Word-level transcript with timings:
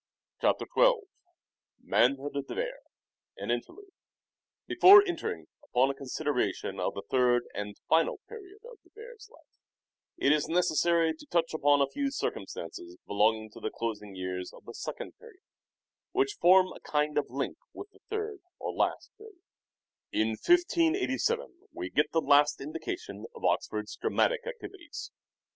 CHAPTER 0.39 0.65
XII 0.75 0.93
MANHOOD 1.83 2.35
OF 2.35 2.47
DE 2.47 2.55
VERE 2.55 2.79
(AN 3.37 3.51
INTERLUDE) 3.51 3.91
BEFORE 4.67 5.03
entering 5.05 5.45
upon 5.63 5.91
a 5.91 5.93
consideration 5.93 6.79
of 6.79 6.95
the 6.95 7.03
third 7.07 7.43
and 7.53 7.77
final 7.87 8.19
period 8.27 8.61
of 8.65 8.81
De 8.81 8.89
Vere's 8.95 9.29
life 9.31 9.43
it 10.17 10.31
is 10.31 10.47
necessary 10.47 11.13
to 11.13 11.27
touch 11.27 11.53
upon 11.53 11.81
a 11.83 11.87
few 11.87 12.09
circumstances 12.09 12.97
belonging 13.05 13.51
to 13.51 13.59
the 13.59 13.69
closing 13.69 14.15
years 14.15 14.51
of 14.51 14.65
the 14.65 14.73
second 14.73 15.19
period, 15.19 15.43
which 16.13 16.37
form 16.41 16.73
a 16.73 16.79
kind 16.79 17.15
of 17.15 17.29
link 17.29 17.57
with 17.71 17.91
the 17.91 17.99
third 18.09 18.39
or 18.57 18.73
last 18.73 19.11
period. 19.19 19.43
Queen 20.09 20.21
In 20.29 20.29
1587 20.29 21.59
we 21.71 21.91
get 21.91 22.11
the 22.11 22.21
last 22.21 22.59
indications 22.59 23.27
of 23.35 23.45
Oxford's 23.45 23.89
execution 23.91 24.09
dramatic 24.09 24.47
activities. 24.47 25.11